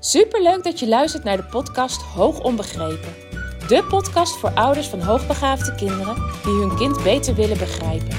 Superleuk 0.00 0.64
dat 0.64 0.78
je 0.78 0.88
luistert 0.88 1.24
naar 1.24 1.36
de 1.36 1.44
podcast 1.44 2.02
Hoog 2.02 2.40
Onbegrepen. 2.40 3.14
De 3.68 3.84
podcast 3.88 4.36
voor 4.36 4.50
ouders 4.50 4.86
van 4.86 5.00
hoogbegaafde 5.00 5.74
kinderen 5.74 6.14
die 6.44 6.52
hun 6.52 6.76
kind 6.76 7.02
beter 7.02 7.34
willen 7.34 7.58
begrijpen. 7.58 8.16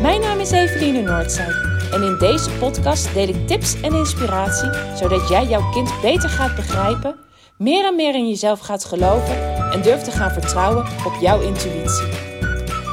Mijn 0.00 0.20
naam 0.20 0.38
is 0.38 0.50
Eveline 0.50 1.02
Noordzij 1.02 1.52
en 1.92 2.02
in 2.02 2.16
deze 2.18 2.50
podcast 2.50 3.14
deel 3.14 3.28
ik 3.28 3.46
tips 3.46 3.80
en 3.80 3.94
inspiratie 3.94 4.70
zodat 4.94 5.28
jij 5.28 5.46
jouw 5.46 5.70
kind 5.70 5.90
beter 6.02 6.28
gaat 6.28 6.56
begrijpen, 6.56 7.16
meer 7.58 7.84
en 7.84 7.96
meer 7.96 8.14
in 8.14 8.28
jezelf 8.28 8.60
gaat 8.60 8.84
geloven 8.84 9.70
en 9.72 9.82
durft 9.82 10.04
te 10.04 10.10
gaan 10.10 10.32
vertrouwen 10.32 10.84
op 11.06 11.14
jouw 11.20 11.40
intuïtie. 11.40 12.06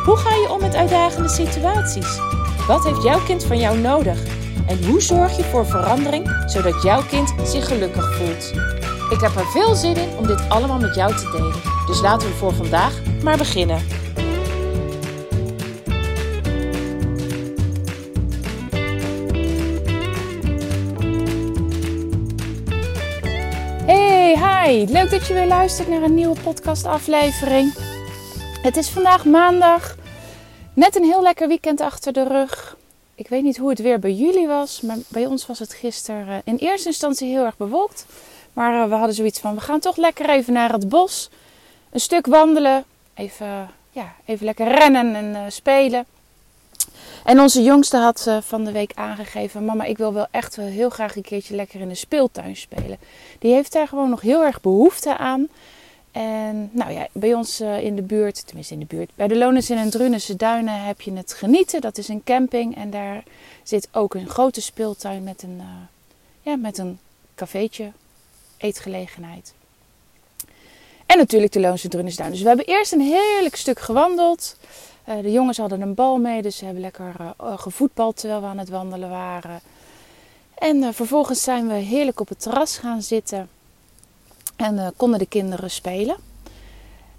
Hoe 0.06 0.18
ga 0.18 0.36
je 0.36 0.52
om 0.52 0.62
met 0.62 0.76
uitdagende 0.76 1.30
situaties? 1.30 2.18
Wat 2.68 2.84
heeft 2.84 3.04
jouw 3.04 3.24
kind 3.26 3.44
van 3.44 3.58
jou 3.58 3.78
nodig? 3.78 4.43
En 4.68 4.86
hoe 4.86 5.02
zorg 5.02 5.38
je 5.38 5.44
voor 5.44 5.66
verandering 5.66 6.44
zodat 6.46 6.84
jouw 6.84 7.02
kind 7.06 7.34
zich 7.44 7.68
gelukkig 7.68 8.16
voelt? 8.16 8.52
Ik 9.10 9.20
heb 9.22 9.36
er 9.36 9.46
veel 9.46 9.76
zin 9.76 9.96
in 9.96 10.18
om 10.18 10.28
dit 10.28 10.50
allemaal 10.50 10.80
met 10.80 10.96
jou 10.96 11.16
te 11.16 11.30
delen. 11.32 11.62
Dus 11.88 12.02
laten 12.02 12.28
we 12.28 12.34
voor 12.34 12.54
vandaag 12.54 12.94
maar 13.24 13.38
beginnen. 13.38 13.82
Hey, 23.86 24.38
hi. 24.38 24.86
Leuk 24.92 25.10
dat 25.10 25.28
je 25.28 25.34
weer 25.34 25.48
luistert 25.48 25.88
naar 25.88 26.02
een 26.02 26.14
nieuwe 26.14 26.40
podcastaflevering. 26.44 27.74
Het 28.62 28.78
is 28.78 28.90
vandaag 28.90 29.26
maandag. 29.26 29.96
Net 30.74 30.96
een 30.96 31.04
heel 31.04 31.22
lekker 31.22 31.48
weekend 31.48 31.82
achter 31.82 32.14
de 32.14 32.28
rug. 32.28 32.63
Ik 33.16 33.28
weet 33.28 33.44
niet 33.44 33.58
hoe 33.58 33.70
het 33.70 33.80
weer 33.80 34.00
bij 34.00 34.14
jullie 34.14 34.48
was, 34.48 34.82
maar 34.82 34.98
bij 35.08 35.26
ons 35.26 35.46
was 35.46 35.60
het 35.60 35.74
gisteren 35.74 36.28
uh, 36.28 36.36
in 36.44 36.56
eerste 36.56 36.88
instantie 36.88 37.30
heel 37.30 37.46
erg 37.46 37.58
bewolkt. 37.58 38.06
Maar 38.54 38.84
uh, 38.84 38.90
we 38.90 38.96
hadden 38.96 39.16
zoiets 39.16 39.40
van: 39.40 39.56
we 39.56 39.62
gaan 39.62 39.80
toch 39.80 39.98
lekker 39.98 40.30
even 40.30 40.54
naar 40.54 40.72
het 40.72 40.90
bos, 40.90 41.30
een 41.90 42.00
stuk 42.00 42.26
wandelen, 42.26 42.84
even, 43.14 43.70
ja, 43.92 44.14
even 44.26 44.46
lekker 44.46 44.68
rennen 44.68 45.16
en 45.16 45.52
spelen. 45.52 46.06
En 47.24 47.40
onze 47.40 47.64
jongste 47.64 47.98
had 47.98 48.32
van 48.42 48.64
de 48.64 48.72
week 48.72 48.92
aangegeven: 48.96 49.66
Mama, 49.66 49.84
ik 49.84 49.98
wil 49.98 50.14
wel 50.14 50.28
echt 50.32 50.56
heel 50.56 50.90
graag 50.90 51.16
een 51.16 51.22
keertje 51.22 51.56
lekker 51.56 51.80
in 51.80 51.90
de 51.90 51.96
speeltuin 51.96 52.56
spelen. 52.56 52.98
Die 53.40 53.54
heeft 53.54 53.72
daar 53.72 53.88
gewoon 53.88 54.10
nog 54.10 54.22
heel 54.22 54.44
erg 54.44 54.62
behoefte 54.62 55.18
aan. 55.18 55.48
En 56.14 56.70
nou 56.72 56.92
ja, 56.92 57.08
bij 57.12 57.34
ons 57.34 57.62
uh, 57.62 57.84
in 57.84 57.96
de 57.96 58.02
buurt, 58.02 58.46
tenminste 58.46 58.74
in 58.74 58.80
de 58.80 58.86
buurt, 58.86 59.12
bij 59.16 59.28
de 59.28 59.38
Lonussen 59.38 59.78
en 59.78 59.90
Drunense 59.90 60.36
Duinen 60.36 60.84
heb 60.84 61.02
je 61.02 61.14
het 61.14 61.34
genieten. 61.34 61.82
Dat 61.82 61.98
is 61.98 62.08
een 62.08 62.24
camping 62.24 62.76
en 62.76 62.90
daar 62.90 63.24
zit 63.64 63.88
ook 63.92 64.14
een 64.14 64.30
grote 64.30 64.62
speeltuin 64.62 65.24
met 65.24 65.44
een, 65.44 65.58
uh, 65.58 65.66
ja, 66.42 66.56
met 66.56 66.78
een 66.78 67.00
cafeetje, 67.36 67.92
eetgelegenheid. 68.58 69.54
En 71.06 71.18
natuurlijk 71.18 71.52
de 71.52 71.60
Loonse 71.60 71.88
Drunense 71.88 72.18
Duinen. 72.18 72.38
Dus 72.38 72.48
we 72.48 72.56
hebben 72.56 72.76
eerst 72.76 72.92
een 72.92 73.02
heerlijk 73.02 73.56
stuk 73.56 73.80
gewandeld. 73.80 74.58
Uh, 75.10 75.22
de 75.22 75.32
jongens 75.32 75.58
hadden 75.58 75.82
een 75.82 75.94
bal 75.94 76.18
mee, 76.18 76.42
dus 76.42 76.58
ze 76.58 76.66
hebben 76.66 76.82
lekker 76.82 77.36
gevoetbald 77.38 78.18
terwijl 78.18 78.42
we 78.42 78.48
aan 78.48 78.58
het 78.58 78.70
wandelen 78.70 79.10
waren. 79.10 79.62
En 80.56 80.94
vervolgens 80.94 81.44
zijn 81.44 81.68
we 81.68 81.74
heerlijk 81.74 82.20
op 82.20 82.30
het 82.30 82.42
terras 82.42 82.78
gaan 82.78 83.02
zitten. 83.02 83.50
En 84.56 84.76
uh, 84.76 84.88
konden 84.96 85.20
de 85.20 85.26
kinderen 85.26 85.72
spelen. 85.72 86.16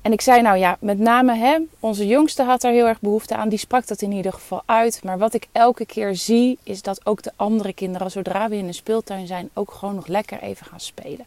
En 0.02 0.12
ik 0.12 0.20
zei 0.20 0.42
nou 0.42 0.58
ja, 0.58 0.76
met 0.80 0.98
name 0.98 1.34
hè, 1.36 1.58
onze 1.80 2.06
jongste 2.06 2.42
had 2.42 2.60
daar 2.60 2.72
heel 2.72 2.86
erg 2.86 3.00
behoefte 3.00 3.36
aan. 3.36 3.48
Die 3.48 3.58
sprak 3.58 3.86
dat 3.86 4.02
in 4.02 4.12
ieder 4.12 4.32
geval 4.32 4.62
uit. 4.66 5.00
Maar 5.04 5.18
wat 5.18 5.34
ik 5.34 5.48
elke 5.52 5.86
keer 5.86 6.16
zie, 6.16 6.58
is 6.62 6.82
dat 6.82 7.06
ook 7.06 7.22
de 7.22 7.32
andere 7.36 7.72
kinderen, 7.72 8.10
zodra 8.10 8.48
we 8.48 8.56
in 8.56 8.66
een 8.66 8.74
speeltuin 8.74 9.26
zijn, 9.26 9.50
ook 9.52 9.72
gewoon 9.72 9.94
nog 9.94 10.06
lekker 10.06 10.42
even 10.42 10.66
gaan 10.66 10.80
spelen. 10.80 11.26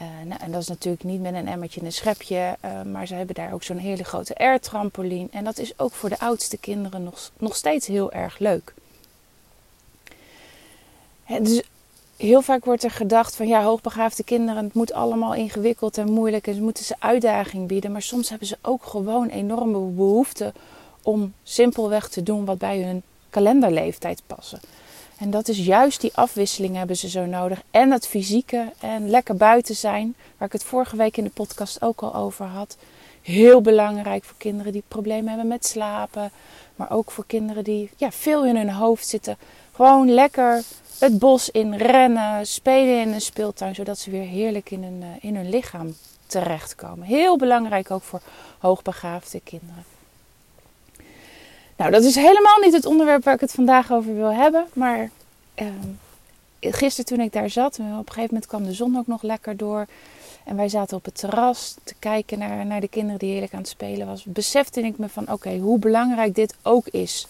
Uh, 0.00 0.06
nou, 0.24 0.40
en 0.40 0.52
dat 0.52 0.60
is 0.60 0.68
natuurlijk 0.68 1.04
niet 1.04 1.20
met 1.20 1.34
een 1.34 1.48
emmertje 1.48 1.80
en 1.80 1.86
een 1.86 1.92
schepje. 1.92 2.56
Uh, 2.64 2.82
maar 2.82 3.06
ze 3.06 3.14
hebben 3.14 3.34
daar 3.34 3.52
ook 3.52 3.62
zo'n 3.62 3.76
hele 3.76 4.04
grote 4.04 4.34
air-trampoline. 4.34 5.28
En 5.30 5.44
dat 5.44 5.58
is 5.58 5.78
ook 5.78 5.92
voor 5.92 6.08
de 6.08 6.18
oudste 6.18 6.56
kinderen 6.56 7.02
nog, 7.02 7.30
nog 7.38 7.56
steeds 7.56 7.86
heel 7.86 8.12
erg 8.12 8.38
leuk. 8.38 8.74
Hè, 11.24 11.40
dus 11.42 11.62
heel 12.16 12.42
vaak 12.42 12.64
wordt 12.64 12.84
er 12.84 12.90
gedacht 12.90 13.36
van 13.36 13.46
ja, 13.46 13.62
hoogbegaafde 13.62 14.24
kinderen, 14.24 14.64
het 14.64 14.74
moet 14.74 14.92
allemaal 14.92 15.34
ingewikkeld 15.34 15.98
en 15.98 16.12
moeilijk 16.12 16.46
en 16.46 16.54
ze 16.54 16.62
moeten 16.62 16.84
ze 16.84 16.94
uitdaging 16.98 17.68
bieden. 17.68 17.92
Maar 17.92 18.02
soms 18.02 18.28
hebben 18.28 18.48
ze 18.48 18.58
ook 18.62 18.84
gewoon 18.84 19.28
enorme 19.28 19.78
behoefte 19.78 20.52
om 21.02 21.32
simpelweg 21.42 22.08
te 22.08 22.22
doen 22.22 22.44
wat 22.44 22.58
bij 22.58 22.82
hun 22.82 23.02
kalenderleeftijd 23.30 24.22
passen. 24.26 24.60
En 25.18 25.30
dat 25.30 25.48
is 25.48 25.58
juist 25.58 26.00
die 26.00 26.14
afwisseling 26.14 26.76
hebben 26.76 26.96
ze 26.96 27.08
zo 27.08 27.24
nodig. 27.24 27.62
En 27.70 27.90
het 27.90 28.06
fysieke 28.06 28.72
en 28.80 29.10
lekker 29.10 29.36
buiten 29.36 29.76
zijn, 29.76 30.14
waar 30.36 30.46
ik 30.46 30.52
het 30.52 30.64
vorige 30.64 30.96
week 30.96 31.16
in 31.16 31.24
de 31.24 31.30
podcast 31.30 31.82
ook 31.82 32.02
al 32.02 32.14
over 32.14 32.46
had. 32.46 32.76
Heel 33.22 33.60
belangrijk 33.60 34.24
voor 34.24 34.36
kinderen 34.38 34.72
die 34.72 34.82
problemen 34.88 35.28
hebben 35.28 35.46
met 35.46 35.66
slapen. 35.66 36.30
Maar 36.76 36.90
ook 36.90 37.10
voor 37.10 37.26
kinderen 37.26 37.64
die 37.64 37.90
ja, 37.96 38.10
veel 38.10 38.46
in 38.46 38.56
hun 38.56 38.70
hoofd 38.70 39.08
zitten. 39.08 39.36
Gewoon 39.74 40.10
lekker 40.10 40.62
het 40.98 41.18
bos 41.18 41.50
in 41.50 41.74
rennen, 41.74 42.46
spelen 42.46 43.00
in 43.00 43.12
een 43.12 43.20
speeltuin, 43.20 43.74
zodat 43.74 43.98
ze 43.98 44.10
weer 44.10 44.26
heerlijk 44.26 44.70
in 44.70 44.82
hun, 44.82 45.00
uh, 45.00 45.06
in 45.20 45.36
hun 45.36 45.48
lichaam 45.48 45.94
terechtkomen. 46.26 47.06
Heel 47.06 47.36
belangrijk 47.36 47.90
ook 47.90 48.02
voor 48.02 48.20
hoogbegaafde 48.58 49.40
kinderen. 49.40 49.84
Nou, 51.76 51.90
dat 51.90 52.02
is 52.02 52.14
helemaal 52.14 52.58
niet 52.60 52.72
het 52.72 52.86
onderwerp 52.86 53.24
waar 53.24 53.34
ik 53.34 53.40
het 53.40 53.52
vandaag 53.52 53.92
over 53.92 54.14
wil 54.14 54.32
hebben. 54.32 54.66
Maar 54.72 55.10
uh, 55.58 55.66
gisteren 56.60 57.04
toen 57.04 57.24
ik 57.24 57.32
daar 57.32 57.50
zat, 57.50 57.78
op 57.78 57.84
een 57.84 58.04
gegeven 58.06 58.22
moment 58.22 58.46
kwam 58.46 58.64
de 58.64 58.72
zon 58.72 58.96
ook 58.96 59.06
nog 59.06 59.22
lekker 59.22 59.56
door. 59.56 59.86
En 60.44 60.56
wij 60.56 60.68
zaten 60.68 60.96
op 60.96 61.04
het 61.04 61.18
terras 61.18 61.76
te 61.84 61.94
kijken 61.98 62.38
naar, 62.38 62.66
naar 62.66 62.80
de 62.80 62.88
kinderen 62.88 63.18
die 63.18 63.30
heerlijk 63.30 63.52
aan 63.52 63.58
het 63.58 63.68
spelen 63.68 64.06
was. 64.06 64.24
Besefte 64.24 64.80
ik 64.80 64.98
me 64.98 65.08
van 65.08 65.32
oké, 65.32 65.56
hoe 65.56 65.78
belangrijk 65.78 66.34
dit 66.34 66.54
ook 66.62 66.86
is 66.86 67.26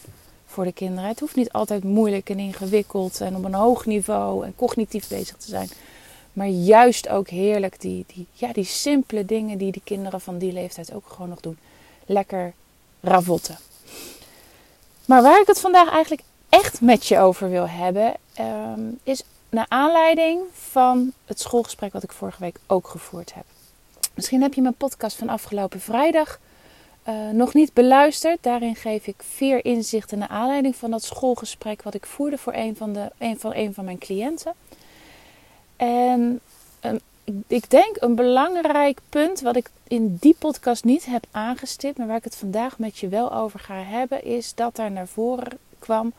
voor 0.55 0.65
de 0.65 0.73
kinderen. 0.73 1.09
Het 1.09 1.21
hoeft 1.21 1.37
niet 1.37 1.53
altijd 1.53 1.85
moeilijk 1.85 2.31
en 2.31 2.39
ingewikkeld 2.39 3.21
en 3.21 3.37
op 3.37 3.45
een 3.45 3.55
hoog 3.55 3.87
niveau 3.87 4.45
en 4.45 4.55
cognitief 4.57 5.09
bezig 5.09 5.37
te 5.37 5.49
zijn. 5.49 5.69
Maar 6.33 6.49
juist 6.49 7.09
ook 7.09 7.29
heerlijk 7.29 7.81
die, 7.81 8.05
die, 8.15 8.27
ja, 8.33 8.53
die 8.53 8.65
simpele 8.65 9.25
dingen 9.25 9.59
die 9.59 9.73
die 9.73 9.83
kinderen 9.85 10.21
van 10.21 10.39
die 10.39 10.53
leeftijd 10.53 10.93
ook 10.93 11.07
gewoon 11.09 11.29
nog 11.29 11.41
doen. 11.41 11.59
Lekker 12.07 12.53
ravotten. 13.01 13.59
Maar 15.05 15.23
waar 15.23 15.41
ik 15.41 15.47
het 15.47 15.61
vandaag 15.61 15.91
eigenlijk 15.91 16.23
echt 16.49 16.81
met 16.81 17.07
je 17.07 17.19
over 17.19 17.51
wil 17.51 17.69
hebben, 17.69 18.15
um, 18.41 18.99
is 19.03 19.23
naar 19.49 19.67
aanleiding 19.69 20.41
van 20.53 21.13
het 21.25 21.41
schoolgesprek 21.41 21.93
wat 21.93 22.03
ik 22.03 22.13
vorige 22.13 22.41
week 22.41 22.57
ook 22.67 22.89
gevoerd 22.89 23.35
heb. 23.35 23.45
Misschien 24.15 24.43
heb 24.43 24.55
je 24.55 24.63
mijn 24.63 24.75
podcast 24.75 25.17
van 25.17 25.29
afgelopen 25.29 25.81
vrijdag 25.81 26.39
uh, 27.09 27.31
nog 27.31 27.55
niet 27.55 27.73
beluisterd. 27.73 28.39
Daarin 28.41 28.77
geef 28.77 29.07
ik 29.07 29.23
vier 29.23 29.65
inzichten 29.65 30.19
naar 30.19 30.29
aanleiding 30.29 30.77
van 30.77 30.91
dat 30.91 31.03
schoolgesprek 31.03 31.83
wat 31.83 31.95
ik 31.95 32.07
voerde 32.07 32.39
voor 32.39 32.55
een 32.55 32.77
van, 32.77 32.93
de, 32.93 33.11
een 33.19 33.39
van, 33.39 33.55
een 33.55 33.75
van 33.75 33.85
mijn 33.85 33.99
cliënten. 33.99 34.53
En 35.77 36.41
um, 36.85 37.01
ik 37.47 37.71
denk 37.71 37.97
een 38.01 38.15
belangrijk 38.15 39.01
punt 39.09 39.41
wat 39.41 39.57
ik 39.57 39.71
in 39.89 40.17
die 40.21 40.37
podcast 40.39 40.85
niet 40.85 41.05
heb 41.05 41.27
aangestipt, 41.31 41.99
maar 41.99 42.07
waar 42.07 42.17
ik 42.17 42.25
het 42.25 42.37
vandaag 42.37 42.79
met 42.79 42.99
je 42.99 43.09
wel 43.09 43.33
over 43.33 43.61
ga 43.61 43.83
hebben, 43.83 44.25
is 44.25 44.55
dat 44.55 44.77
daar 44.77 44.91
naar 44.91 45.09
voren 45.09 45.59
kwam. 45.79 46.13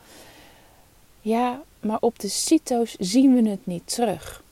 Ja, 1.20 1.62
maar 1.80 1.98
op 2.00 2.18
de 2.18 2.28
CITO's 2.28 2.96
zien 2.98 3.34
we 3.34 3.50
het 3.50 3.66
niet 3.66 3.94
terug 3.94 4.44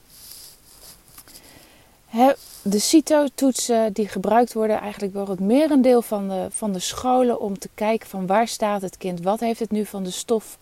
de 2.61 2.79
CITO-toetsen 2.79 3.93
die 3.93 4.07
gebruikt 4.07 4.53
worden 4.53 4.79
eigenlijk 4.79 5.13
door 5.13 5.29
het 5.29 5.39
merendeel 5.39 6.01
van 6.01 6.29
de, 6.29 6.47
van 6.49 6.71
de 6.71 6.79
scholen 6.79 7.39
om 7.39 7.59
te 7.59 7.69
kijken 7.73 8.09
van 8.09 8.27
waar 8.27 8.47
staat 8.47 8.81
het 8.81 8.97
kind, 8.97 9.21
wat 9.21 9.39
heeft 9.39 9.59
het 9.59 9.71
nu 9.71 9.85
van 9.85 10.03
de 10.03 10.11
stof, 10.11 10.57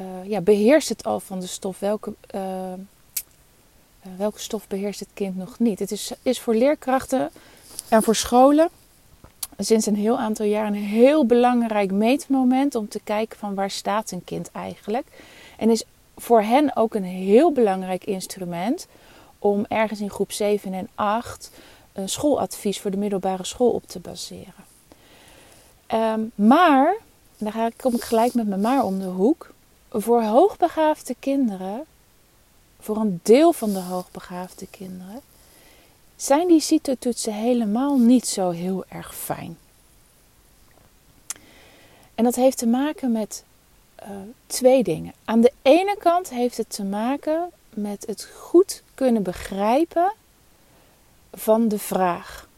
uh, 0.00 0.30
ja, 0.30 0.40
beheerst 0.40 0.88
het 0.88 1.04
al 1.04 1.20
van 1.20 1.40
de 1.40 1.46
stof, 1.46 1.78
welke, 1.78 2.14
uh, 2.34 2.40
welke 4.16 4.38
stof 4.38 4.68
beheerst 4.68 5.00
het 5.00 5.08
kind 5.14 5.36
nog 5.36 5.58
niet. 5.58 5.78
Het 5.78 5.90
is, 5.90 6.12
is 6.22 6.40
voor 6.40 6.54
leerkrachten 6.54 7.30
en 7.88 8.02
voor 8.02 8.16
scholen 8.16 8.68
sinds 9.58 9.86
een 9.86 9.96
heel 9.96 10.18
aantal 10.18 10.46
jaar 10.46 10.66
een 10.66 10.74
heel 10.74 11.26
belangrijk 11.26 11.92
meetmoment 11.92 12.74
om 12.74 12.88
te 12.88 13.00
kijken 13.04 13.38
van 13.38 13.54
waar 13.54 13.70
staat 13.70 14.10
een 14.10 14.24
kind 14.24 14.50
eigenlijk. 14.50 15.06
En 15.58 15.70
is 15.70 15.84
voor 16.16 16.42
hen 16.42 16.76
ook 16.76 16.94
een 16.94 17.04
heel 17.04 17.52
belangrijk 17.52 18.04
instrument 18.04 18.86
om 19.38 19.64
ergens 19.68 20.00
in 20.00 20.10
groep 20.10 20.32
7 20.32 20.72
en 20.72 20.88
8 20.94 21.50
een 21.92 22.08
schooladvies 22.08 22.80
voor 22.80 22.90
de 22.90 22.96
middelbare 22.96 23.44
school 23.44 23.70
op 23.70 23.86
te 23.86 23.98
baseren. 23.98 24.64
Um, 25.94 26.32
maar, 26.34 26.96
daar 27.38 27.70
kom 27.76 27.94
ik 27.94 28.02
gelijk 28.02 28.34
met 28.34 28.46
mijn 28.46 28.60
maar 28.60 28.84
om 28.84 28.98
de 28.98 29.04
hoek. 29.04 29.54
Voor 29.90 30.22
hoogbegaafde 30.22 31.14
kinderen, 31.18 31.84
voor 32.80 32.96
een 32.96 33.20
deel 33.22 33.52
van 33.52 33.72
de 33.72 33.80
hoogbegaafde 33.80 34.66
kinderen, 34.66 35.20
zijn 36.16 36.48
die 36.48 36.60
CITO-toetsen 36.60 37.34
helemaal 37.34 37.98
niet 37.98 38.26
zo 38.26 38.50
heel 38.50 38.84
erg 38.88 39.14
fijn. 39.16 39.58
En 42.14 42.24
dat 42.24 42.34
heeft 42.34 42.58
te 42.58 42.66
maken 42.66 43.12
met 43.12 43.44
uh, 44.02 44.08
twee 44.46 44.82
dingen. 44.82 45.12
Aan 45.24 45.40
de 45.40 45.52
ene 45.62 45.96
kant 45.98 46.30
heeft 46.30 46.56
het 46.56 46.70
te 46.70 46.84
maken 46.84 47.50
met 47.76 48.06
het 48.06 48.28
goed 48.38 48.82
kunnen 48.94 49.22
begrijpen 49.22 50.12
van 51.32 51.68
de 51.68 51.78
vraag. 51.78 52.48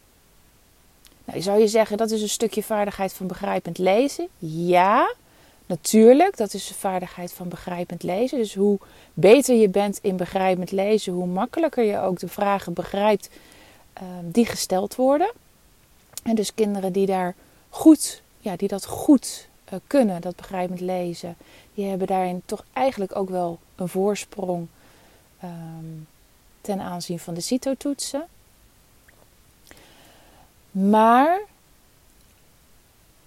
Nou, 1.24 1.42
zou 1.42 1.60
je 1.60 1.68
zeggen 1.68 1.96
dat 1.96 2.10
is 2.10 2.22
een 2.22 2.28
stukje 2.28 2.62
vaardigheid 2.62 3.12
van 3.12 3.26
begrijpend 3.26 3.78
lezen? 3.78 4.28
Ja, 4.38 5.14
natuurlijk. 5.66 6.36
Dat 6.36 6.54
is 6.54 6.66
de 6.66 6.74
vaardigheid 6.74 7.32
van 7.32 7.48
begrijpend 7.48 8.02
lezen. 8.02 8.38
Dus 8.38 8.54
hoe 8.54 8.78
beter 9.14 9.54
je 9.54 9.68
bent 9.68 9.98
in 10.02 10.16
begrijpend 10.16 10.70
lezen, 10.70 11.12
hoe 11.12 11.26
makkelijker 11.26 11.84
je 11.84 11.98
ook 11.98 12.18
de 12.18 12.28
vragen 12.28 12.72
begrijpt 12.72 13.30
uh, 14.02 14.08
die 14.22 14.46
gesteld 14.46 14.94
worden. 14.94 15.32
En 16.22 16.34
dus 16.34 16.54
kinderen 16.54 16.92
die 16.92 17.06
daar 17.06 17.34
goed, 17.68 18.22
ja, 18.38 18.56
die 18.56 18.68
dat 18.68 18.86
goed 18.86 19.48
uh, 19.72 19.78
kunnen, 19.86 20.20
dat 20.20 20.36
begrijpend 20.36 20.80
lezen, 20.80 21.36
die 21.74 21.86
hebben 21.86 22.06
daarin 22.06 22.42
toch 22.44 22.64
eigenlijk 22.72 23.16
ook 23.16 23.30
wel 23.30 23.58
een 23.76 23.88
voorsprong 23.88 24.66
um, 25.44 26.06
ten 26.60 26.80
aanzien 26.80 27.18
van 27.18 27.34
de 27.34 27.40
CITO-toetsen. 27.40 28.26
Maar 30.70 31.40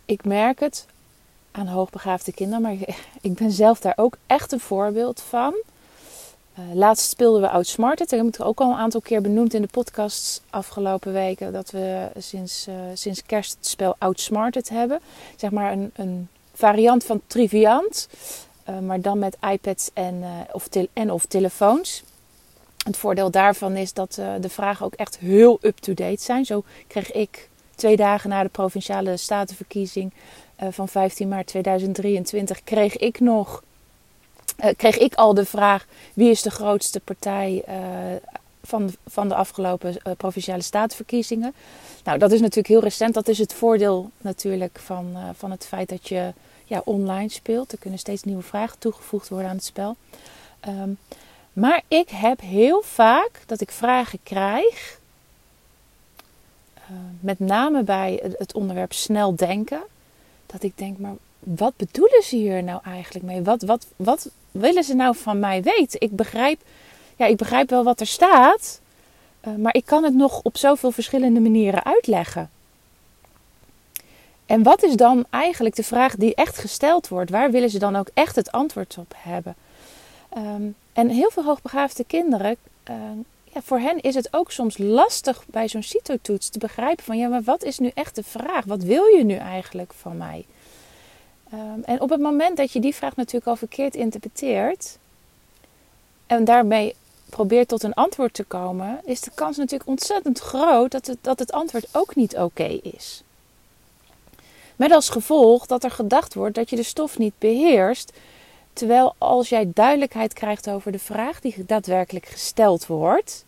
ik 0.06 0.26
merk 0.26 0.60
het 0.60 0.86
aan 1.52 1.68
hoogbegaafde 1.68 2.34
kinderen, 2.34 2.62
maar 2.62 2.76
ik 3.22 3.34
ben 3.34 3.52
zelf 3.52 3.80
daar 3.80 3.94
ook 3.96 4.18
echt 4.28 4.52
een 4.52 4.60
voorbeeld 4.60 5.22
van. 5.22 5.54
Uh, 6.60 6.76
laatst 6.76 7.10
speelden 7.10 7.42
we 7.42 7.50
Outsmarted. 7.50 8.10
Dat 8.10 8.20
heb 8.20 8.36
ik 8.36 8.46
ook 8.46 8.60
al 8.60 8.72
een 8.72 8.78
aantal 8.78 9.02
keer 9.02 9.22
benoemd 9.22 9.54
in 9.54 9.62
de 9.62 9.68
podcasts 9.68 10.42
afgelopen 10.50 11.14
weken. 11.14 11.54
Dat 11.54 11.72
we 11.72 12.08
sinds, 12.18 12.68
uh, 12.68 12.76
sinds 12.94 13.24
kerst 13.24 13.56
het 13.58 13.68
spel 13.68 13.96
Outsmarted 13.98 14.70
hebben. 14.70 15.00
Zeg 15.36 15.52
maar 15.52 15.72
een, 15.72 15.92
een 15.96 16.28
variant 16.54 17.04
van 17.04 17.22
Triviant. 17.28 18.08
Uh, 18.72 18.80
maar 18.80 19.02
dan 19.02 19.20
met 19.20 19.38
iPads 19.52 19.90
en, 19.94 20.24
of, 20.52 20.70
en 20.94 21.12
of 21.12 21.26
telefoons. 21.26 22.04
Het 22.84 22.98
voordeel 22.98 23.32
daarvan 23.32 23.76
is 23.76 23.94
dat 23.94 24.14
de 24.42 24.50
vragen 24.50 24.86
ook 24.86 24.94
echt 24.94 25.18
heel 25.18 25.60
up-to-date 25.62 26.22
zijn. 26.22 26.46
Zo 26.46 26.64
kreeg 26.88 27.12
ik 27.12 27.50
twee 27.76 27.96
dagen 27.96 28.30
na 28.30 28.44
de 28.44 28.50
provinciale 28.50 29.18
statenverkiezing 29.18 30.14
van 30.70 30.88
15 30.88 31.28
maart 31.28 31.48
2023... 31.48 32.64
kreeg 32.64 32.98
ik 32.98 33.20
nog 33.20 33.64
kreeg 34.76 34.98
ik 34.98 35.16
al 35.16 35.34
de 35.34 35.46
vraag: 35.46 35.86
wie 36.14 36.30
is 36.30 36.42
de 36.42 36.52
grootste 36.52 37.00
partij 37.00 37.64
van, 38.64 38.90
van 39.08 39.28
de 39.28 39.36
afgelopen 39.36 39.98
provinciale 40.18 40.62
statenverkiezingen? 40.62 41.54
Nou, 42.04 42.18
dat 42.18 42.32
is 42.32 42.40
natuurlijk 42.40 42.68
heel 42.68 42.84
recent. 42.84 43.14
Dat 43.14 43.28
is 43.28 43.38
het 43.38 43.54
voordeel 43.54 44.12
natuurlijk 44.18 44.80
van, 44.80 45.18
van 45.34 45.52
het 45.52 45.66
feit 45.66 45.90
dat 45.90 46.08
je 46.08 46.34
ja, 46.72 46.82
online 46.86 47.30
speelt. 47.30 47.72
Er 47.72 47.78
kunnen 47.78 48.00
steeds 48.00 48.24
nieuwe 48.24 48.42
vragen 48.42 48.80
toegevoegd 48.80 49.30
worden 49.30 49.50
aan 49.50 49.56
het 49.56 49.66
spel. 49.66 49.96
Um, 50.68 50.98
maar 51.54 51.82
ik 51.88 52.10
heb 52.10 52.42
heel 52.42 52.82
vaak 52.82 53.44
dat 53.46 53.62
ik 53.62 53.72
vragen 53.72 54.20
krijg, 54.24 55.00
met 57.20 57.40
name 57.40 57.84
bij 57.84 58.34
het 58.38 58.54
onderwerp 58.54 58.94
snel 58.94 59.36
denken, 59.36 59.82
dat 60.46 60.64
ik 60.64 60.78
denk, 60.78 60.98
maar 60.98 61.16
wat 61.40 61.76
bedoelen 61.78 62.24
ze 62.24 62.36
hier 62.36 62.64
nou 62.64 62.82
eigenlijk 62.84 63.26
mee? 63.26 63.42
Wat, 63.42 63.62
wat, 63.62 63.88
wat 63.96 64.30
willen 64.52 64.84
ze 64.84 64.94
nou 64.94 65.16
van 65.16 65.40
mij 65.40 65.62
weten? 65.64 66.02
Ik 66.02 66.16
begrijp, 66.16 66.62
ja, 67.16 67.26
ik 67.26 67.38
begrijp 67.38 67.70
wel 67.70 67.84
wat 67.84 68.00
er 68.00 68.08
staat, 68.08 68.82
uh, 69.48 69.56
maar 69.56 69.76
ik 69.76 69.86
kan 69.86 70.04
het 70.04 70.14
nog 70.14 70.40
op 70.44 70.58
zoveel 70.58 70.92
verschillende 70.92 71.40
manieren 71.40 71.86
uitleggen. 71.86 72.50
En 74.52 74.64
wat 74.64 74.84
is 74.84 74.96
dan 74.96 75.26
eigenlijk 75.30 75.76
de 75.76 75.84
vraag 75.84 76.16
die 76.16 76.36
echt 76.36 76.58
gesteld 76.58 77.08
wordt? 77.08 77.30
Waar 77.30 77.52
willen 77.52 77.70
ze 77.70 77.80
dan 77.80 77.96
ook 77.96 78.10
echt 78.14 78.36
het 78.36 78.52
antwoord 78.52 78.98
op 78.98 79.14
hebben? 79.18 79.56
Um, 80.38 80.76
en 80.94 81.10
heel 81.10 81.30
veel 81.30 81.44
hoogbegaafde 81.44 82.04
kinderen, 82.04 82.56
uh, 82.90 82.96
ja, 83.44 83.62
voor 83.62 83.80
hen 83.80 84.02
is 84.02 84.16
het 84.16 84.28
ook 84.32 84.52
soms 84.52 84.78
lastig 84.78 85.44
bij 85.48 85.68
zo'n 85.68 85.84
CITO-toets 85.84 86.50
te 86.50 86.60
begrijpen 86.60 87.04
van 87.04 87.18
ja, 87.18 87.28
maar 87.28 87.42
wat 87.42 87.64
is 87.64 87.80
nu 87.80 87.92
echt 87.94 88.16
de 88.16 88.24
vraag? 88.24 88.66
Wat 88.66 88.84
wil 88.84 89.06
je 89.06 89.24
nu 89.24 89.36
eigenlijk 89.36 89.94
van 89.94 90.18
mij? 90.18 90.46
Um, 91.54 91.84
en 91.84 92.02
op 92.02 92.10
het 92.10 92.22
moment 92.22 92.58
dat 92.58 92.72
je 92.72 92.80
die 92.80 92.96
vraag 92.96 93.16
natuurlijk 93.16 93.48
al 93.48 93.56
verkeerd 93.56 93.96
interpreteert 93.96 94.98
en 96.28 96.46
daarmee 96.46 96.96
probeert 97.30 97.68
tot 97.68 97.84
een 97.84 97.94
antwoord 97.94 98.34
te 98.34 98.44
komen, 98.44 99.00
is 99.04 99.22
de 99.22 99.32
kans 99.36 99.58
natuurlijk 99.58 99.90
ontzettend 99.90 100.40
groot 100.40 100.92
dat 100.92 101.08
het, 101.08 101.18
dat 101.22 101.40
het 101.40 101.52
antwoord 101.52 101.88
ook 101.92 102.16
niet 102.16 102.38
oké 102.38 102.80
is. 102.84 103.24
Met 104.82 104.92
als 104.92 105.10
gevolg 105.10 105.66
dat 105.66 105.84
er 105.84 105.92
gedacht 105.92 106.34
wordt 106.34 106.56
dat 106.56 106.70
je 106.70 106.76
de 106.76 106.84
stof 106.84 107.18
niet 107.18 107.34
beheerst, 107.38 108.14
terwijl 108.74 109.16
als 109.18 109.50
jij 109.50 109.72
duidelijkheid 109.74 110.34
krijgt 110.34 110.70
over 110.70 110.92
de 110.92 111.00
vraag 111.00 111.40
die 111.40 111.66
daadwerkelijk 111.66 112.26
gesteld 112.26 112.86
wordt, 112.86 113.44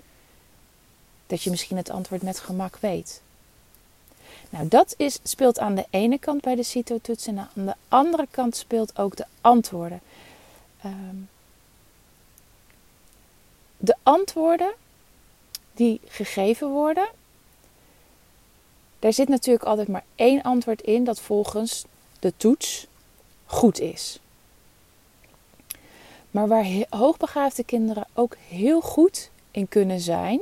dat 1.28 1.44
je 1.44 1.50
misschien 1.50 1.78
het 1.78 1.90
antwoord 1.90 2.22
met 2.22 2.40
gemak 2.40 2.78
weet. 2.80 3.22
Nou, 4.50 4.68
dat 4.68 4.94
is, 4.98 5.20
speelt 5.24 5.60
aan 5.60 5.76
de 5.76 5.86
ene 5.90 6.18
kant 6.18 6.42
bij 6.42 6.56
de 6.56 6.64
CITO-toets 6.64 7.28
en 7.28 7.40
aan 7.40 7.66
de 7.66 7.76
andere 7.88 8.28
kant 8.32 8.56
speelt 8.56 8.98
ook 8.98 9.16
de 9.16 9.26
antwoorden. 9.42 10.02
Um, 10.86 11.30
de 13.78 13.96
antwoorden 14.04 14.74
die 15.74 16.00
gegeven 16.08 16.70
worden, 16.70 17.08
daar 19.04 19.14
zit 19.14 19.30
natuurlijk 19.30 19.66
altijd 19.66 19.88
maar 19.88 20.04
één 20.16 20.42
antwoord 20.42 20.82
in 20.82 21.04
dat 21.04 21.20
volgens 21.20 21.86
de 22.20 22.34
toets 22.38 22.88
goed 23.46 23.80
is. 23.80 24.20
Maar 26.32 26.48
waar 26.48 26.66
hoogbegaafde 26.90 27.64
kinderen 27.64 28.08
ook 28.14 28.36
heel 28.48 28.82
goed 28.82 29.30
in 29.52 29.68
kunnen 29.68 30.00
zijn, 30.00 30.42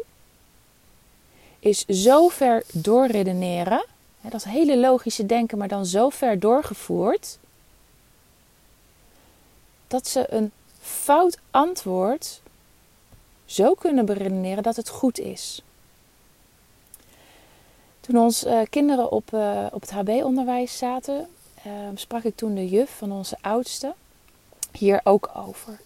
is 1.59 1.85
zo 1.85 2.27
ver 2.27 2.63
doorredeneren 2.71 3.85
dat 4.29 4.43
hele 4.43 4.77
logische 4.77 5.25
denken, 5.25 5.57
maar 5.57 5.67
dan 5.67 5.85
zo 5.85 6.09
ver 6.09 6.39
doorgevoerd 6.39 7.37
dat 9.87 10.07
ze 10.07 10.25
een 10.33 10.51
fout 10.81 11.37
antwoord 11.51 12.41
zo 13.45 13.73
kunnen 13.73 14.05
beredeneren 14.05 14.63
dat 14.63 14.75
het 14.75 14.89
goed 14.89 15.19
is. 15.19 15.61
Toen 18.11 18.23
onze 18.23 18.49
uh, 18.49 18.59
kinderen 18.69 19.11
op, 19.11 19.31
uh, 19.33 19.65
op 19.71 19.81
het 19.81 19.91
HB-onderwijs 19.91 20.77
zaten, 20.77 21.27
uh, 21.67 21.71
sprak 21.95 22.23
ik 22.23 22.35
toen 22.35 22.55
de 22.55 22.69
juf 22.69 22.97
van 22.97 23.11
onze 23.11 23.37
oudste 23.41 23.93
hier 24.71 25.01
ook 25.03 25.29
over. 25.33 25.79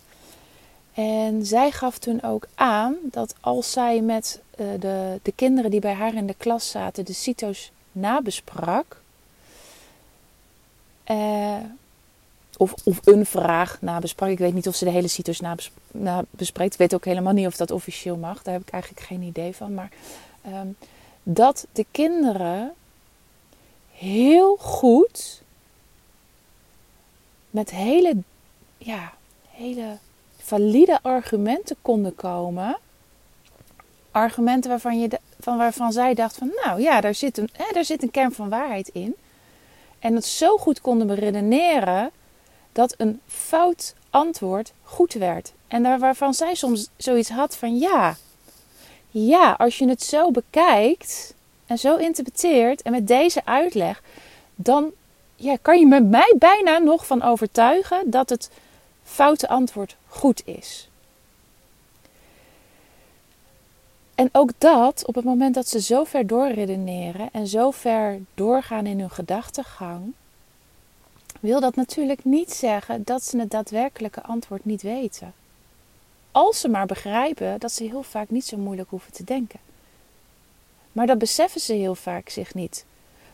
En 0.94 1.45
zij 1.45 1.72
gaf 1.72 1.98
toen 1.98 2.24
ook 2.24 2.48
aan 2.56 2.95
dat 3.04 3.36
als 3.39 3.72
zij 3.72 4.01
met 4.01 4.42
de, 4.56 5.19
de 5.22 5.31
kinderen 5.36 5.71
die 5.71 5.80
bij 5.80 5.94
haar 5.94 6.14
in 6.14 6.28
de 6.28 6.35
klas 6.38 6.69
zaten 6.69 7.06
de 7.06 7.14
CITO's 7.14 7.71
nabesprak. 7.92 9.02
Of, 12.57 12.73
of 12.83 12.99
een 13.04 13.26
vraag 13.26 13.78
nabesprak. 13.81 14.30
Ik 14.30 14.38
weet 14.38 14.54
niet 14.54 14.68
of 14.68 14.76
ze 14.76 14.85
de 14.85 14.92
hele 14.92 15.07
CITO's 15.07 15.42
nabespreekt. 15.92 16.73
Ik 16.73 16.80
weet 16.80 16.95
ook 16.95 17.06
helemaal 17.06 17.33
niet 17.33 17.47
of 17.47 17.56
dat 17.56 17.71
officieel 17.71 18.18
mag. 18.18 18.44
Daar 18.44 18.54
heb 18.54 18.64
ik 18.68 18.73
eigenlijk 18.73 19.06
geen 19.06 19.21
idee 19.21 19.56
van. 19.56 19.73
Maar 19.73 19.90
um, 20.47 20.76
dat 21.27 21.67
de 21.71 21.85
kinderen 21.91 22.73
heel 23.91 24.55
goed 24.55 25.41
met 27.49 27.69
hele, 27.69 28.15
ja, 28.77 29.13
hele 29.49 29.97
valide 30.37 30.99
argumenten 31.01 31.75
konden 31.81 32.15
komen. 32.15 32.77
Argumenten 34.11 34.69
waarvan 34.69 34.99
je 34.99 35.19
van 35.39 35.57
waarvan 35.57 35.91
zij 35.91 36.13
dacht 36.13 36.37
van 36.37 36.51
nou 36.63 36.81
ja, 36.81 37.01
daar 37.01 37.15
zit, 37.15 37.37
een, 37.37 37.49
hè, 37.53 37.65
daar 37.73 37.85
zit 37.85 38.03
een 38.03 38.11
kern 38.11 38.31
van 38.31 38.49
waarheid 38.49 38.87
in. 38.87 39.15
En 39.99 40.13
dat 40.13 40.25
zo 40.25 40.57
goed 40.57 40.81
konden 40.81 41.07
beredeneren 41.07 42.11
dat 42.71 42.94
een 42.97 43.21
fout 43.27 43.95
antwoord 44.09 44.73
goed 44.83 45.13
werd. 45.13 45.53
En 45.67 45.83
daar 45.83 45.99
waarvan 45.99 46.33
zij 46.33 46.55
soms 46.55 46.89
zoiets 46.97 47.29
had 47.29 47.57
van 47.57 47.77
ja, 47.77 48.15
ja, 49.24 49.52
als 49.52 49.78
je 49.78 49.88
het 49.88 50.04
zo 50.04 50.31
bekijkt 50.31 51.34
en 51.66 51.78
zo 51.78 51.95
interpreteert 51.95 52.81
en 52.81 52.92
met 52.92 53.07
deze 53.07 53.45
uitleg, 53.45 54.04
dan 54.56 54.92
ja, 55.36 55.57
kan 55.62 55.80
je 55.80 55.88
met 55.88 56.10
mij 56.10 56.34
bijna 56.40 56.78
nog 56.78 57.06
van 57.06 57.22
overtuigen 57.22 58.10
dat 58.10 58.30
het 58.30 58.50
foute 59.04 59.48
antwoord 59.48 59.95
goed 60.07 60.42
is. 60.45 60.90
En 64.16 64.30
ook 64.31 64.50
dat, 64.57 65.06
op 65.06 65.16
het 65.16 65.24
moment 65.24 65.56
dat 65.56 65.68
ze 65.68 65.81
zo 65.81 66.04
ver 66.04 66.28
doorredeneren 66.28 67.30
en 67.31 67.48
zo 67.48 67.72
ver 67.72 68.19
doorgaan 68.34 68.86
in 68.86 69.00
hun 69.00 69.12
gedachtegang, 69.12 70.14
wil 71.40 71.60
dat 71.60 71.76
natuurlijk 71.76 72.24
niet 72.24 72.52
zeggen 72.52 73.04
dat 73.04 73.24
ze 73.24 73.40
het 73.40 73.52
daadwerkelijke 73.52 74.24
antwoord 74.24 74.66
niet 74.66 74.81
weten. 74.81 75.34
Als 76.35 76.59
ze 76.59 76.68
maar 76.68 76.85
begrijpen 76.85 77.59
dat 77.59 77.71
ze 77.71 77.83
heel 77.83 78.04
vaak 78.04 78.30
niet 78.30 78.45
zo 78.45 78.57
moeilijk 78.57 78.89
hoeven 78.89 79.13
te 79.13 79.23
denken. 79.23 79.59
Maar 80.92 81.07
dat 81.07 81.18
beseffen 81.18 81.61
ze 81.61 81.73
heel 81.73 81.95
vaak 81.95 82.30
zich 82.30 82.54
niet. 82.54 82.85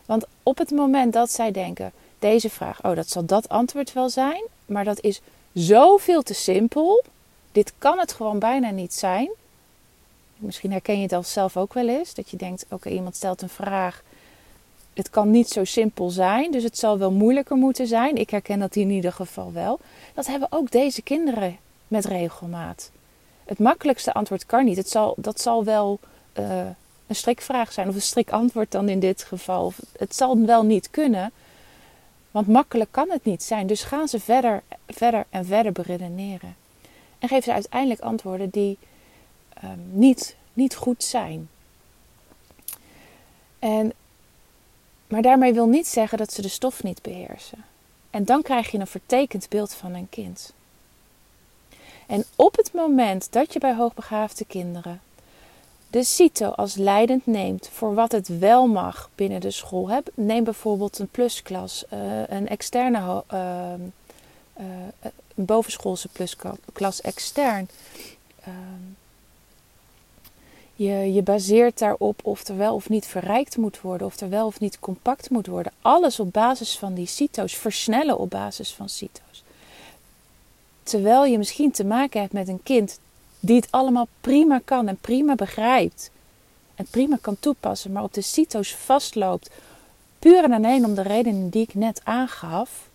Want 0.06 0.26
op 0.42 0.58
het 0.58 0.70
moment 0.70 1.12
dat 1.12 1.30
zij 1.30 1.50
denken, 1.50 1.92
deze 2.18 2.50
vraag, 2.50 2.84
oh 2.84 2.96
dat 2.96 3.08
zal 3.08 3.24
dat 3.24 3.48
antwoord 3.48 3.92
wel 3.92 4.08
zijn, 4.08 4.42
maar 4.66 4.84
dat 4.84 5.00
is 5.00 5.20
zoveel 5.52 6.22
te 6.22 6.34
simpel, 6.34 7.04
Dit 7.52 7.72
kan 7.78 7.98
het 7.98 8.12
gewoon 8.12 8.38
bijna 8.38 8.70
niet 8.70 8.94
zijn. 8.94 9.30
Misschien 10.36 10.72
herken 10.72 11.00
je 11.00 11.14
het 11.14 11.26
zelf 11.28 11.56
ook 11.56 11.74
wel 11.74 11.88
eens. 11.88 12.14
Dat 12.14 12.30
je 12.30 12.36
denkt, 12.36 12.66
oké, 12.70 12.88
iemand 12.88 13.16
stelt 13.16 13.42
een 13.42 13.48
vraag. 13.48 14.02
Het 14.94 15.10
kan 15.10 15.30
niet 15.30 15.48
zo 15.48 15.64
simpel 15.64 16.10
zijn, 16.10 16.50
dus 16.50 16.62
het 16.62 16.78
zal 16.78 16.98
wel 16.98 17.10
moeilijker 17.10 17.56
moeten 17.56 17.86
zijn. 17.86 18.16
Ik 18.16 18.30
herken 18.30 18.58
dat 18.58 18.76
in 18.76 18.90
ieder 18.90 19.12
geval 19.12 19.52
wel. 19.52 19.80
Dat 20.14 20.26
hebben 20.26 20.48
ook 20.50 20.70
deze 20.70 21.02
kinderen 21.02 21.58
met 21.92 22.04
regelmaat. 22.04 22.90
Het 23.44 23.58
makkelijkste 23.58 24.12
antwoord 24.12 24.46
kan 24.46 24.64
niet. 24.64 24.76
Het 24.76 24.88
zal, 24.88 25.14
dat 25.16 25.40
zal 25.40 25.64
wel 25.64 25.98
uh, 26.38 26.66
een 27.06 27.14
strikvraag 27.14 27.72
zijn, 27.72 27.88
of 27.88 27.94
een 27.94 28.02
strikantwoord 28.02 28.70
dan 28.70 28.88
in 28.88 29.00
dit 29.00 29.22
geval. 29.22 29.72
Het 29.98 30.14
zal 30.14 30.38
wel 30.38 30.62
niet 30.64 30.90
kunnen, 30.90 31.32
want 32.30 32.46
makkelijk 32.48 32.92
kan 32.92 33.10
het 33.10 33.24
niet 33.24 33.42
zijn. 33.42 33.66
Dus 33.66 33.82
gaan 33.82 34.08
ze 34.08 34.20
verder, 34.20 34.62
verder 34.86 35.24
en 35.30 35.46
verder 35.46 35.72
beredeneren. 35.72 36.56
En 37.18 37.28
geven 37.28 37.42
ze 37.42 37.52
uiteindelijk 37.52 38.00
antwoorden 38.00 38.50
die 38.50 38.78
um, 39.64 39.90
niet, 39.90 40.36
niet 40.52 40.74
goed 40.74 41.04
zijn. 41.04 41.48
En, 43.58 43.92
maar 45.06 45.22
daarmee 45.22 45.52
wil 45.52 45.66
niet 45.66 45.86
zeggen 45.86 46.18
dat 46.18 46.32
ze 46.32 46.42
de 46.42 46.48
stof 46.48 46.82
niet 46.82 47.02
beheersen. 47.02 47.64
En 48.10 48.24
dan 48.24 48.42
krijg 48.42 48.70
je 48.70 48.78
een 48.78 48.86
vertekend 48.86 49.48
beeld 49.48 49.74
van 49.74 49.94
een 49.94 50.08
kind. 50.08 50.52
En 52.12 52.24
op 52.36 52.56
het 52.56 52.72
moment 52.72 53.32
dat 53.32 53.52
je 53.52 53.58
bij 53.58 53.74
hoogbegaafde 53.74 54.44
kinderen 54.44 55.00
de 55.90 56.04
CITO 56.04 56.48
als 56.48 56.74
leidend 56.74 57.26
neemt 57.26 57.68
voor 57.72 57.94
wat 57.94 58.12
het 58.12 58.38
wel 58.38 58.66
mag 58.66 59.10
binnen 59.14 59.40
de 59.40 59.50
school. 59.50 60.02
Neem 60.14 60.44
bijvoorbeeld 60.44 60.98
een 60.98 61.08
plusklas, 61.08 61.84
uh, 61.92 61.98
een 62.28 62.48
externe, 62.48 63.24
uh, 63.32 63.72
uh, 64.60 64.66
een 65.34 65.44
bovenschoolse 65.44 66.08
plusklas 66.08 67.00
extern. 67.00 67.68
Ehm, 68.40 68.82
je, 70.74 71.12
je 71.12 71.22
baseert 71.22 71.78
daarop 71.78 72.20
of 72.22 72.48
er 72.48 72.56
wel 72.56 72.74
of 72.74 72.88
niet 72.88 73.06
verrijkt 73.06 73.56
moet 73.56 73.80
worden, 73.80 74.06
of 74.06 74.20
er 74.20 74.28
wel 74.28 74.46
of 74.46 74.60
niet 74.60 74.78
compact 74.78 75.30
moet 75.30 75.46
worden. 75.46 75.72
Alles 75.82 76.20
op 76.20 76.32
basis 76.32 76.78
van 76.78 76.94
die 76.94 77.06
CITO's, 77.06 77.56
versnellen 77.56 78.18
op 78.18 78.30
basis 78.30 78.72
van 78.72 78.88
CITO's. 78.88 79.42
Terwijl 80.82 81.24
je 81.24 81.38
misschien 81.38 81.70
te 81.70 81.84
maken 81.84 82.20
hebt 82.20 82.32
met 82.32 82.48
een 82.48 82.62
kind 82.62 82.98
die 83.40 83.56
het 83.56 83.70
allemaal 83.70 84.08
prima 84.20 84.60
kan 84.64 84.88
en 84.88 84.96
prima 84.96 85.34
begrijpt. 85.34 86.10
En 86.74 86.86
prima 86.90 87.18
kan 87.20 87.36
toepassen, 87.40 87.92
maar 87.92 88.02
op 88.02 88.14
de 88.14 88.20
CITO's 88.20 88.74
vastloopt. 88.74 89.50
Puur 90.18 90.44
en 90.44 90.52
alleen 90.52 90.84
om 90.84 90.94
de 90.94 91.02
redenen 91.02 91.48
die 91.48 91.62
ik 91.62 91.74
net 91.74 92.00
aangaf. 92.04 92.88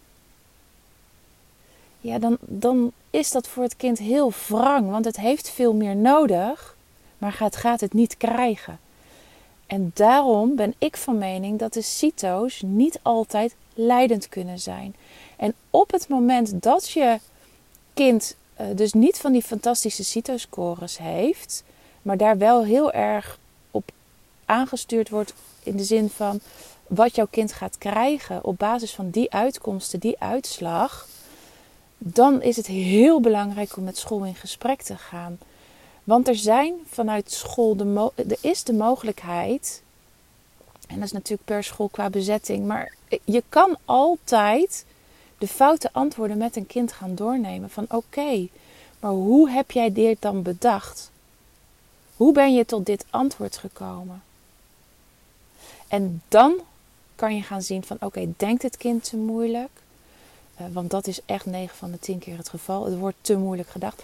Ja, 2.02 2.20
dan, 2.20 2.38
dan 2.42 2.92
is 3.10 3.32
dat 3.32 3.48
voor 3.48 3.64
het 3.64 3.76
kind 3.76 3.98
heel 3.98 4.32
wrang, 4.48 4.90
want 4.90 5.06
het 5.06 5.18
heeft 5.18 5.50
veel 5.50 5.74
meer 5.74 5.96
nodig, 5.96 6.78
maar 7.18 7.36
het 7.40 7.56
gaat 7.56 7.80
het 7.80 7.94
niet 7.94 8.18
krijgen. 8.18 8.80
En 9.66 9.92
daarom 9.94 10.56
ben 10.56 10.74
ik 10.78 10.98
van 10.98 11.18
mening 11.18 11.60
dat 11.60 11.74
de 11.74 11.82
CITO's 11.82 12.62
niet 12.62 13.00
altijd 13.02 13.56
leidend 13.74 14.30
kunnen 14.30 14.60
zijn. 14.60 14.96
En 15.38 15.54
op 15.70 15.92
het 15.92 16.08
moment 16.10 16.62
dat 16.62 16.90
je 16.90 17.20
kind 17.98 18.36
uh, 18.62 18.68
dus 18.76 18.94
niet 18.94 19.18
van 19.18 19.32
die 19.32 19.42
fantastische 19.42 20.04
CITO-scores 20.04 20.98
heeft, 20.98 21.64
maar 22.02 22.18
daar 22.18 22.38
wel 22.38 22.64
heel 22.64 22.92
erg 22.92 23.40
op 23.72 23.92
aangestuurd 24.46 25.10
wordt 25.10 25.34
in 25.64 25.78
de 25.78 25.84
zin 25.84 26.10
van 26.10 26.40
wat 26.88 27.16
jouw 27.16 27.28
kind 27.30 27.54
gaat 27.54 27.78
krijgen 27.78 28.44
op 28.44 28.58
basis 28.58 28.94
van 28.94 29.10
die 29.10 29.32
uitkomsten, 29.32 30.00
die 30.00 30.20
uitslag, 30.20 31.08
dan 31.98 32.42
is 32.42 32.56
het 32.56 32.68
heel 32.68 33.22
belangrijk 33.22 33.78
om 33.78 33.84
met 33.84 33.98
school 33.98 34.24
in 34.24 34.36
gesprek 34.36 34.82
te 34.82 34.98
gaan. 34.98 35.38
Want 36.04 36.28
er 36.28 36.36
zijn 36.36 36.74
vanuit 36.90 37.32
school 37.32 37.76
de 37.76 38.12
er 38.16 38.38
is 38.42 38.64
de 38.64 38.74
mogelijkheid, 38.74 39.82
en 40.88 40.96
dat 40.96 41.06
is 41.06 41.12
natuurlijk 41.12 41.46
per 41.46 41.64
school 41.64 41.90
qua 41.90 42.10
bezetting, 42.10 42.66
maar 42.66 42.94
je 43.24 43.44
kan 43.50 43.78
altijd 43.86 44.86
de 45.38 45.48
foute 45.48 45.90
antwoorden 45.92 46.38
met 46.38 46.56
een 46.56 46.68
kind 46.68 46.92
gaan 46.92 47.16
doornemen. 47.16 47.70
Van 47.70 47.86
oké, 47.90 48.48
maar 49.00 49.12
hoe 49.12 49.50
heb 49.50 49.72
jij 49.72 49.94
dit 49.94 50.22
dan 50.22 50.42
bedacht? 50.42 51.12
Hoe 52.16 52.34
ben 52.34 52.54
je 52.54 52.66
tot 52.66 52.86
dit 52.86 53.06
antwoord 53.10 53.58
gekomen? 53.58 54.24
En 55.88 56.22
dan 56.28 56.60
kan 57.16 57.36
je 57.36 57.42
gaan 57.42 57.62
zien 57.62 57.84
van 57.84 57.98
oké, 58.00 58.34
denkt 58.38 58.64
het 58.64 58.78
kind 58.78 59.04
te 59.04 59.18
moeilijk? 59.18 59.70
Uh, 60.62 60.68
want 60.72 60.92
dat 60.92 61.08
is 61.08 61.20
echt 61.26 61.46
9 61.46 61.78
van 61.78 61.92
de 61.92 62.00
10 62.00 62.20
keer 62.20 62.38
het 62.38 62.50
geval. 62.50 62.86
Het 62.86 62.98
wordt 62.98 63.18
te 63.22 63.38
moeilijk 63.38 63.70
gedacht. 63.70 64.04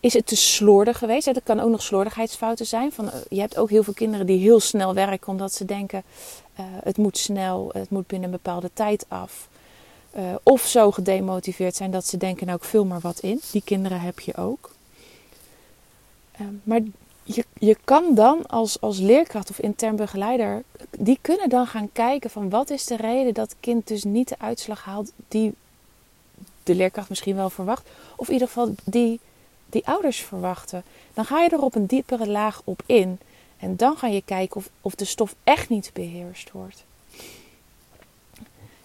Is 0.00 0.12
het 0.12 0.26
te 0.26 0.36
slordig 0.36 0.98
geweest? 0.98 1.24
Dat 1.24 1.42
kan 1.42 1.60
ook 1.60 1.70
nog 1.70 1.82
slordigheidsfouten 1.82 2.66
zijn. 2.66 2.92
Van, 2.92 3.04
uh, 3.04 3.12
je 3.28 3.40
hebt 3.40 3.56
ook 3.56 3.70
heel 3.70 3.82
veel 3.82 3.92
kinderen 3.92 4.26
die 4.26 4.38
heel 4.38 4.60
snel 4.60 4.94
werken 4.94 5.28
omdat 5.28 5.52
ze 5.52 5.64
denken: 5.64 6.02
uh, 6.60 6.66
het 6.82 6.96
moet 6.96 7.18
snel, 7.18 7.70
het 7.72 7.90
moet 7.90 8.06
binnen 8.06 8.28
een 8.28 8.40
bepaalde 8.42 8.70
tijd 8.72 9.04
af. 9.08 9.48
Uh, 10.18 10.34
of 10.42 10.66
zo 10.66 10.90
gedemotiveerd 10.90 11.76
zijn 11.76 11.90
dat 11.90 12.06
ze 12.06 12.16
denken, 12.16 12.46
nou 12.46 12.58
ik 12.58 12.64
vul 12.64 12.84
maar 12.84 13.00
wat 13.00 13.18
in. 13.18 13.40
Die 13.50 13.62
kinderen 13.64 14.00
heb 14.00 14.20
je 14.20 14.36
ook. 14.36 14.74
Uh, 16.40 16.46
maar 16.62 16.80
je, 17.22 17.44
je 17.58 17.76
kan 17.84 18.14
dan 18.14 18.46
als, 18.46 18.80
als 18.80 18.98
leerkracht 18.98 19.50
of 19.50 19.58
intern 19.58 19.96
begeleider, 19.96 20.62
die 20.90 21.18
kunnen 21.20 21.48
dan 21.48 21.66
gaan 21.66 21.92
kijken 21.92 22.30
van 22.30 22.50
wat 22.50 22.70
is 22.70 22.84
de 22.84 22.96
reden 22.96 23.34
dat 23.34 23.48
het 23.48 23.56
kind 23.60 23.86
dus 23.86 24.04
niet 24.04 24.28
de 24.28 24.38
uitslag 24.38 24.84
haalt 24.84 25.12
die 25.28 25.54
de 26.62 26.74
leerkracht 26.74 27.08
misschien 27.08 27.36
wel 27.36 27.50
verwacht. 27.50 27.88
Of 28.16 28.26
in 28.26 28.32
ieder 28.32 28.48
geval 28.48 28.74
die, 28.84 29.20
die 29.66 29.86
ouders 29.86 30.20
verwachten. 30.20 30.82
Dan 31.14 31.24
ga 31.24 31.42
je 31.42 31.48
er 31.48 31.62
op 31.62 31.74
een 31.74 31.86
diepere 31.86 32.28
laag 32.28 32.62
op 32.64 32.82
in. 32.86 33.18
En 33.56 33.76
dan 33.76 33.96
ga 33.96 34.06
je 34.06 34.22
kijken 34.24 34.56
of, 34.56 34.68
of 34.80 34.94
de 34.94 35.04
stof 35.04 35.34
echt 35.44 35.68
niet 35.68 35.90
beheerst 35.92 36.50
wordt. 36.50 36.84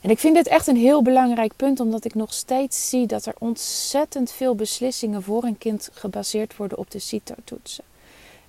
En 0.02 0.10
ik 0.10 0.20
vind 0.20 0.36
dit 0.36 0.48
echt 0.48 0.68
een 0.68 0.78
heel 0.78 1.02
belangrijk 1.02 1.56
punt, 1.56 1.80
omdat 1.80 2.06
ik 2.06 2.16
nog 2.16 2.34
steeds 2.34 2.90
zie 2.90 3.06
dat 3.06 3.26
er 3.26 3.34
ontzettend 3.40 4.32
veel 4.32 4.56
beslissingen 4.56 5.24
voor 5.24 5.44
een 5.44 5.58
kind 5.58 5.90
gebaseerd 5.94 6.58
worden 6.58 6.78
op 6.78 6.92
de 6.92 7.00
CITO-toetsen. 7.00 7.84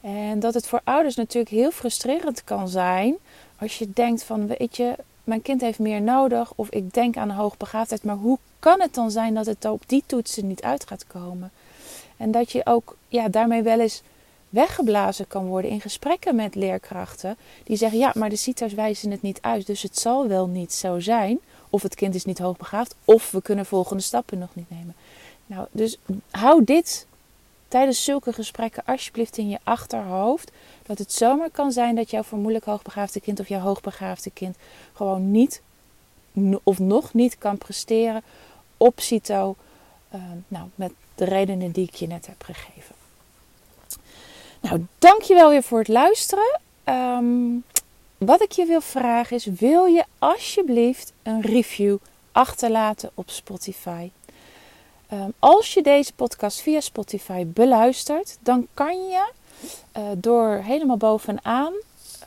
En 0.01 0.41
dat 0.41 0.55
het 0.55 0.67
voor 0.67 0.81
ouders 0.85 1.15
natuurlijk 1.15 1.55
heel 1.55 1.71
frustrerend 1.71 2.45
kan 2.45 2.69
zijn 2.69 3.17
als 3.59 3.79
je 3.79 3.91
denkt 3.93 4.23
van, 4.23 4.47
weet 4.47 4.77
je, 4.77 4.95
mijn 5.25 5.43
kind 5.43 5.61
heeft 5.61 5.79
meer 5.79 6.03
nodig 6.03 6.53
of 6.55 6.71
ik 6.71 6.95
denk 6.95 7.17
aan 7.17 7.31
hoogbegaafdheid, 7.31 8.05
maar 8.05 8.17
hoe 8.17 8.39
kan 8.59 8.81
het 8.81 8.95
dan 8.95 9.11
zijn 9.11 9.35
dat 9.35 9.47
het 9.47 9.65
op 9.65 9.83
die 9.87 10.03
toetsen 10.07 10.47
niet 10.47 10.63
uit 10.63 10.87
gaat 10.87 11.07
komen? 11.07 11.51
En 12.17 12.31
dat 12.31 12.53
je 12.53 12.67
ook 12.67 12.97
ja, 13.09 13.29
daarmee 13.29 13.63
wel 13.63 13.81
eens 13.81 14.03
weggeblazen 14.53 15.27
kan 15.27 15.47
worden 15.47 15.71
in 15.71 15.81
gesprekken 15.81 16.37
met 16.37 16.55
leerkrachten. 16.55 17.37
Die 17.65 17.77
zeggen, 17.77 17.99
ja, 17.99 18.13
maar 18.15 18.29
de 18.29 18.37
CITO's 18.37 18.75
wijzen 18.75 19.11
het 19.11 19.23
niet 19.23 19.39
uit, 19.41 19.67
dus 19.67 19.83
het 19.83 19.99
zal 19.99 20.29
wel 20.29 20.47
niet 20.47 20.73
zo 20.73 21.01
zijn. 21.01 21.41
Of 21.71 21.83
het 21.83 21.95
kind 21.95 22.15
is 22.15 22.25
niet 22.25 22.39
hoogbegaafd, 22.39 22.95
of 23.05 23.31
we 23.31 23.43
kunnen 23.43 23.67
volgende 23.67 24.03
stappen 24.03 24.39
nog 24.39 24.55
niet 24.55 24.71
nemen. 24.71 24.95
Nou, 25.47 25.67
dus 25.71 25.99
hou 26.31 26.65
dit 26.65 27.07
tijdens 27.69 28.05
zulke 28.05 28.33
gesprekken 28.33 28.83
alsjeblieft 28.87 29.39
in 29.39 29.49
je 29.49 29.59
achterhoofd. 29.63 30.51
Dat 30.83 30.99
het 30.99 31.13
zomaar 31.13 31.51
kan 31.51 31.73
zijn 31.73 31.95
dat 31.95 32.11
jouw 32.11 32.23
vermoedelijk 32.23 32.65
hoogbegaafde 32.65 33.21
kind 33.21 33.41
of 33.41 33.49
jouw 33.49 33.61
hoogbegaafde 33.61 34.31
kind 34.31 34.57
gewoon 34.93 35.31
niet 35.31 35.63
of 36.63 36.79
nog 36.79 37.15
niet 37.15 37.39
kan 37.39 37.59
presteren 37.59 38.23
op 38.77 39.01
CITO. 39.01 39.57
Uh, 40.15 40.21
nou, 40.49 40.69
met 40.75 40.93
de 41.15 41.25
redenen 41.25 41.73
die 41.73 41.87
ik 41.87 41.95
je 41.95 42.07
net 42.07 42.27
heb 42.27 42.43
gegeven. 42.43 43.02
Nou, 44.63 44.87
dankjewel 44.99 45.49
weer 45.49 45.63
voor 45.63 45.79
het 45.79 45.89
luisteren. 45.89 46.61
Um, 46.85 47.65
wat 48.19 48.43
ik 48.43 48.53
je 48.53 48.65
wil 48.65 48.81
vragen 48.81 49.37
is: 49.37 49.45
wil 49.45 49.85
je 49.85 50.05
alsjeblieft 50.19 51.13
een 51.23 51.41
review 51.41 51.97
achterlaten 52.33 53.11
op 53.15 53.31
Spotify? 53.31 54.11
Um, 55.13 55.33
als 55.39 55.75
je 55.75 55.83
deze 55.83 56.13
podcast 56.13 56.61
via 56.61 56.81
Spotify 56.81 57.47
beluistert, 57.47 58.39
dan 58.41 58.67
kan 58.75 59.09
je 59.09 59.31
uh, 59.97 60.03
door 60.17 60.49
helemaal 60.49 60.97
bovenaan 60.97 61.73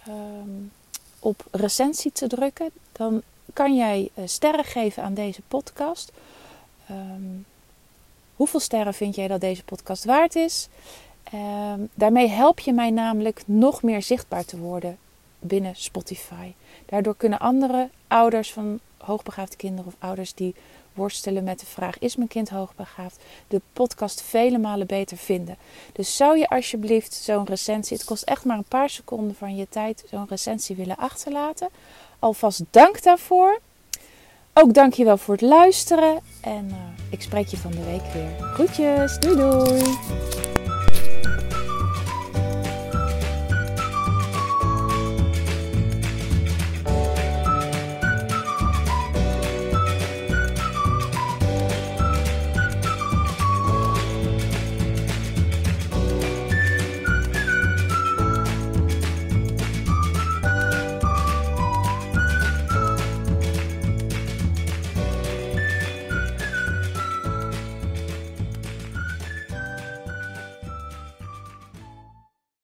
um, 0.07 0.71
op 1.19 1.43
recensie 1.51 2.11
te 2.11 2.27
drukken, 2.27 2.69
dan 2.91 3.21
kan 3.53 3.75
jij 3.75 4.09
uh, 4.15 4.27
sterren 4.27 4.65
geven 4.65 5.03
aan 5.03 5.13
deze 5.13 5.41
podcast. 5.47 6.11
Hoeveel 8.35 8.59
sterren 8.59 8.93
vind 8.93 9.15
jij 9.15 9.27
dat 9.27 9.41
deze 9.41 9.63
podcast 9.63 10.05
waard 10.05 10.35
is? 10.35 10.67
Um, 11.33 11.89
daarmee 11.93 12.27
help 12.27 12.59
je 12.59 12.73
mij 12.73 12.89
namelijk 12.89 13.43
nog 13.45 13.83
meer 13.83 14.01
zichtbaar 14.01 14.45
te 14.45 14.57
worden 14.57 14.97
binnen 15.39 15.75
Spotify. 15.75 16.53
Daardoor 16.85 17.15
kunnen 17.15 17.39
andere 17.39 17.89
ouders 18.07 18.53
van 18.53 18.79
hoogbegaafde 18.97 19.55
kinderen 19.55 19.85
of 19.85 19.95
ouders 19.99 20.33
die 20.33 20.55
worstelen 20.93 21.43
met 21.43 21.59
de 21.59 21.65
vraag: 21.65 21.99
is 21.99 22.15
mijn 22.15 22.29
kind 22.29 22.49
hoogbegaafd? 22.49 23.23
de 23.47 23.61
podcast 23.73 24.21
vele 24.21 24.57
malen 24.57 24.87
beter 24.87 25.17
vinden. 25.17 25.57
Dus 25.91 26.15
zou 26.15 26.37
je 26.37 26.49
alsjeblieft 26.49 27.13
zo'n 27.13 27.45
recensie, 27.45 27.97
het 27.97 28.05
kost 28.05 28.23
echt 28.23 28.45
maar 28.45 28.57
een 28.57 28.63
paar 28.63 28.89
seconden 28.89 29.35
van 29.35 29.55
je 29.55 29.67
tijd, 29.69 30.03
zo'n 30.09 30.27
recensie 30.29 30.75
willen 30.75 30.97
achterlaten? 30.97 31.69
Alvast 32.19 32.63
dank 32.69 33.03
daarvoor. 33.03 33.59
Ook 34.53 34.73
dankjewel 34.73 35.17
voor 35.17 35.33
het 35.33 35.43
luisteren. 35.43 36.19
En 36.41 36.65
uh, 36.65 36.75
ik 37.09 37.21
spreek 37.21 37.47
je 37.47 37.57
van 37.57 37.71
de 37.71 37.83
week 37.83 38.13
weer. 38.13 38.47
Groetjes, 38.53 39.19
doei 39.19 39.35
doei! 39.35 40.54